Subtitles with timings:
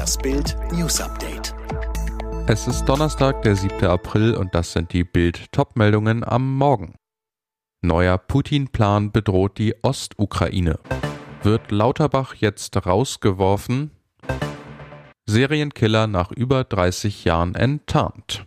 [0.00, 1.54] Das Bild News Update.
[2.46, 3.84] Es ist Donnerstag, der 7.
[3.84, 6.94] April und das sind die Bild Topmeldungen am Morgen.
[7.82, 10.78] Neuer Putin-Plan bedroht die Ostukraine.
[11.42, 13.90] Wird Lauterbach jetzt rausgeworfen?
[15.26, 18.46] Serienkiller nach über 30 Jahren enttarnt.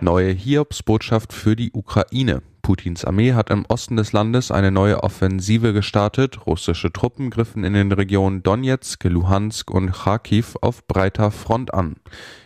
[0.00, 2.42] Neue Hiobsbotschaft für die Ukraine.
[2.62, 6.46] Putins Armee hat im Osten des Landes eine neue Offensive gestartet.
[6.46, 11.96] Russische Truppen griffen in den Regionen Donetsk, Luhansk und Kharkiv auf breiter Front an.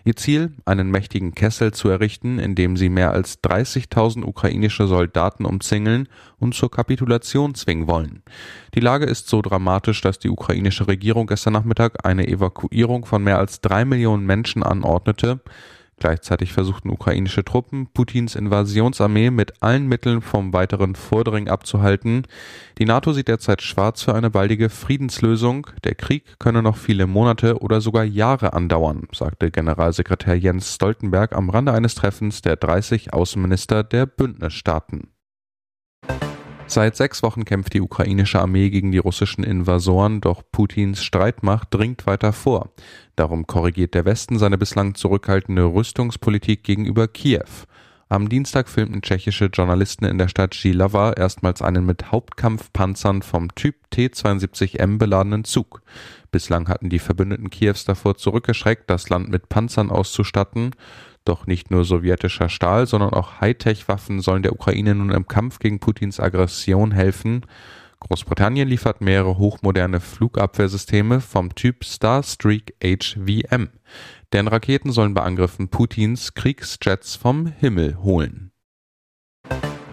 [0.05, 5.45] Ihr Ziel, einen mächtigen Kessel zu errichten, in dem sie mehr als 30.000 ukrainische Soldaten
[5.45, 8.23] umzingeln und zur Kapitulation zwingen wollen.
[8.75, 13.39] Die Lage ist so dramatisch, dass die ukrainische Regierung gestern Nachmittag eine Evakuierung von mehr
[13.39, 15.41] als drei Millionen Menschen anordnete.
[15.99, 22.27] Gleichzeitig versuchten ukrainische Truppen, Putins Invasionsarmee mit allen Mitteln vom weiteren Vordringen abzuhalten.
[22.77, 25.69] Die NATO sieht derzeit schwarz für eine baldige Friedenslösung.
[25.85, 31.49] Der Krieg könne noch viele Monate oder sogar Jahre andauern, sagte Generalsekretär Jens Stoltenberg am
[31.49, 35.09] Rande eines Treffens der 30 Außenminister der Bündnisstaaten.
[36.69, 42.07] Seit sechs Wochen kämpft die ukrainische Armee gegen die russischen Invasoren, doch Putins Streitmacht dringt
[42.07, 42.71] weiter vor.
[43.15, 47.47] Darum korrigiert der Westen seine bislang zurückhaltende Rüstungspolitik gegenüber Kiew.
[48.09, 53.75] Am Dienstag filmten tschechische Journalisten in der Stadt Jihlava erstmals einen mit Hauptkampfpanzern vom Typ
[53.91, 55.83] T-72M beladenen Zug.
[56.31, 60.71] Bislang hatten die Verbündeten Kiews davor zurückgeschreckt, das Land mit Panzern auszustatten.
[61.25, 65.81] Doch nicht nur sowjetischer Stahl, sondern auch Hightech-Waffen sollen der Ukraine nun im Kampf gegen
[65.81, 67.45] Putins Aggression helfen.
[67.99, 73.71] Großbritannien liefert mehrere hochmoderne Flugabwehrsysteme vom Typ Starstreak HVM.
[74.33, 78.51] Deren Raketen sollen bei Angriffen Putins Kriegsjets vom Himmel holen.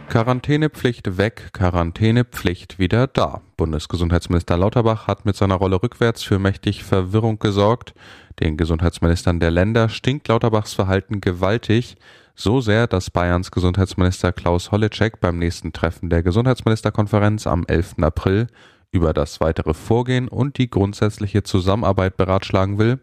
[0.09, 3.41] Quarantänepflicht weg, Quarantänepflicht wieder da.
[3.57, 7.95] Bundesgesundheitsminister Lauterbach hat mit seiner Rolle rückwärts für mächtig Verwirrung gesorgt.
[8.39, 11.95] Den Gesundheitsministern der Länder stinkt Lauterbachs Verhalten gewaltig,
[12.35, 17.95] so sehr, dass Bayerns Gesundheitsminister Klaus Holleczek beim nächsten Treffen der Gesundheitsministerkonferenz am 11.
[18.01, 18.47] April
[18.91, 22.99] über das weitere Vorgehen und die grundsätzliche Zusammenarbeit beratschlagen will,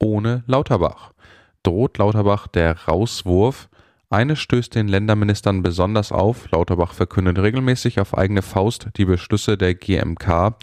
[0.00, 1.12] ohne Lauterbach.
[1.62, 3.68] Droht Lauterbach der Rauswurf,
[4.12, 6.50] eine stößt den Länderministern besonders auf.
[6.50, 10.56] Lauterbach verkündet regelmäßig auf eigene Faust die Beschlüsse der GMK.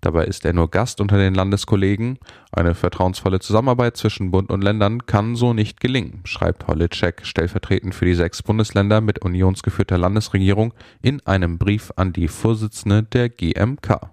[0.00, 2.20] Dabei ist er nur Gast unter den Landeskollegen.
[2.52, 8.04] Eine vertrauensvolle Zusammenarbeit zwischen Bund und Ländern kann so nicht gelingen, schreibt Holitschek stellvertretend für
[8.04, 10.72] die sechs Bundesländer mit unionsgeführter Landesregierung
[11.02, 14.12] in einem Brief an die Vorsitzende der GMK.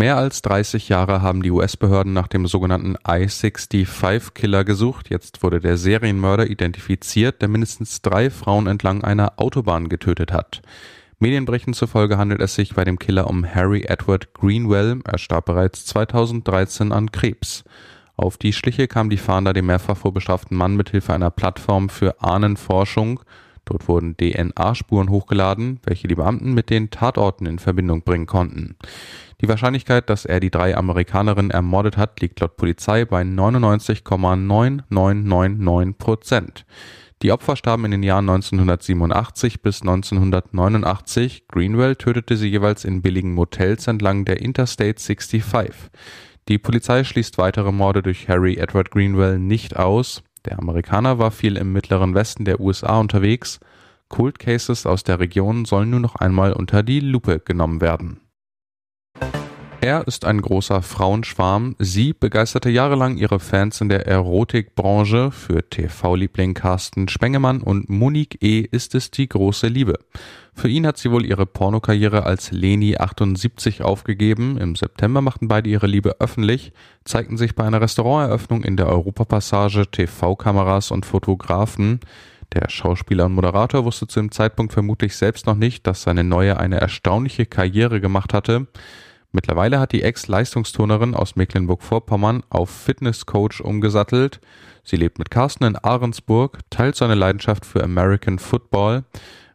[0.00, 5.10] Mehr als 30 Jahre haben die US-Behörden nach dem sogenannten I-65-Killer gesucht.
[5.10, 10.62] Jetzt wurde der Serienmörder identifiziert, der mindestens drei Frauen entlang einer Autobahn getötet hat.
[11.18, 15.00] Medienberichten zufolge handelt es sich bei dem Killer um Harry Edward Greenwell.
[15.04, 17.62] Er starb bereits 2013 an Krebs.
[18.16, 23.20] Auf die Schliche kam die Fahnder dem mehrfach vorbestraften Mann mithilfe einer Plattform für Ahnenforschung.
[23.70, 28.74] Dort wurden DNA-Spuren hochgeladen, welche die Beamten mit den Tatorten in Verbindung bringen konnten.
[29.40, 36.66] Die Wahrscheinlichkeit, dass er die drei Amerikanerinnen ermordet hat, liegt laut Polizei bei 99,9999 Prozent.
[37.22, 41.46] Die Opfer starben in den Jahren 1987 bis 1989.
[41.46, 45.92] Greenwell tötete sie jeweils in billigen Motels entlang der Interstate 65.
[46.48, 50.24] Die Polizei schließt weitere Morde durch Harry Edward Greenwell nicht aus.
[50.44, 53.60] Der Amerikaner war viel im mittleren Westen der USA unterwegs.
[54.08, 58.20] Cold Cases aus der Region sollen nun noch einmal unter die Lupe genommen werden.
[59.82, 61.74] Er ist ein großer Frauenschwarm.
[61.78, 65.30] Sie begeisterte jahrelang ihre Fans in der Erotikbranche.
[65.30, 68.60] Für TV-Liebling Carsten Spengemann und Monique E.
[68.60, 69.94] ist es die große Liebe.
[70.52, 74.58] Für ihn hat sie wohl ihre Pornokarriere als Leni 78 aufgegeben.
[74.58, 76.74] Im September machten beide ihre Liebe öffentlich,
[77.06, 82.00] zeigten sich bei einer Restauranteröffnung in der Europapassage TV-Kameras und Fotografen.
[82.52, 86.58] Der Schauspieler und Moderator wusste zu dem Zeitpunkt vermutlich selbst noch nicht, dass seine Neue
[86.60, 88.66] eine erstaunliche Karriere gemacht hatte.
[89.32, 94.40] Mittlerweile hat die Ex-Leistungsturnerin aus Mecklenburg-Vorpommern auf Fitnesscoach umgesattelt.
[94.82, 99.04] Sie lebt mit Carsten in Ahrensburg, teilt seine Leidenschaft für American Football.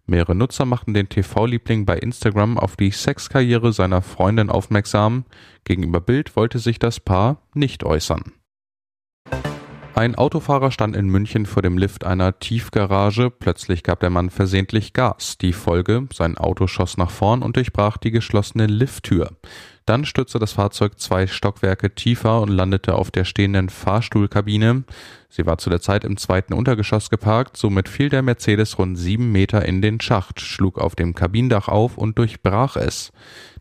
[0.08, 5.26] Mehrere Nutzer machten den TV-Liebling bei Instagram auf die Sexkarriere seiner Freundin aufmerksam.
[5.64, 8.34] Gegenüber Bild wollte sich das Paar nicht äußern.
[9.96, 13.32] Ein Autofahrer stand in München vor dem Lift einer Tiefgarage.
[13.32, 15.38] Plötzlich gab der Mann versehentlich Gas.
[15.38, 19.30] Die Folge, sein Auto schoss nach vorn und durchbrach die geschlossene Lifttür.
[19.86, 24.84] Dann stürzte das Fahrzeug zwei Stockwerke tiefer und landete auf der stehenden Fahrstuhlkabine.
[25.30, 29.32] Sie war zu der Zeit im zweiten Untergeschoss geparkt, somit fiel der Mercedes rund sieben
[29.32, 33.12] Meter in den Schacht, schlug auf dem Kabinendach auf und durchbrach es.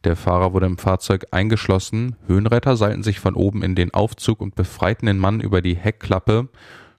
[0.04, 4.54] Der Fahrer wurde im Fahrzeug eingeschlossen, Höhenretter seilten sich von oben in den Aufzug und
[4.54, 6.48] befreiten den Mann über die Heckklappe.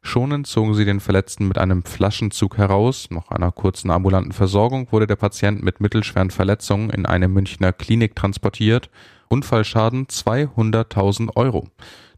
[0.04, 3.08] Schonend zogen sie den Verletzten mit einem Flaschenzug heraus.
[3.10, 8.16] Nach einer kurzen ambulanten Versorgung wurde der Patient mit mittelschweren Verletzungen in eine Münchner Klinik
[8.16, 8.92] transportiert.
[9.30, 11.68] Unfallschaden 200.000 Euro.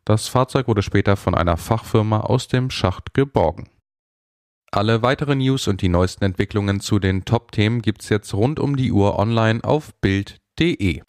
[0.06, 3.70] Das Fahrzeug wurde später von einer Fachfirma aus dem Schacht geborgen.
[4.72, 8.92] Alle weiteren News und die neuesten Entwicklungen zu den Top-Themen gibt's jetzt rund um die
[8.92, 11.02] Uhr online auf Bild.de.